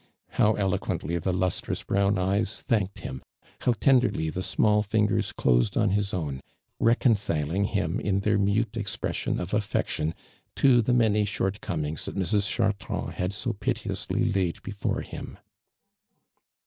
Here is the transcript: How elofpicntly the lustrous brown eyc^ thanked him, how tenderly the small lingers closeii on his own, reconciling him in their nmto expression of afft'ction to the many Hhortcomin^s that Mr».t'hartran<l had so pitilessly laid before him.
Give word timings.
How 0.29 0.53
elofpicntly 0.53 1.21
the 1.21 1.31
lustrous 1.31 1.83
brown 1.83 2.15
eyc^ 2.15 2.61
thanked 2.63 3.01
him, 3.01 3.21
how 3.59 3.73
tenderly 3.73 4.31
the 4.31 4.41
small 4.41 4.83
lingers 4.91 5.31
closeii 5.31 5.79
on 5.79 5.91
his 5.91 6.11
own, 6.11 6.41
reconciling 6.79 7.65
him 7.65 7.99
in 7.99 8.21
their 8.21 8.39
nmto 8.39 8.77
expression 8.77 9.39
of 9.39 9.51
afft'ction 9.51 10.13
to 10.55 10.81
the 10.81 10.95
many 10.95 11.23
Hhortcomin^s 11.23 12.05
that 12.05 12.15
Mr».t'hartran<l 12.15 13.13
had 13.13 13.31
so 13.31 13.53
pitilessly 13.53 14.23
laid 14.33 14.63
before 14.63 15.01
him. 15.01 15.37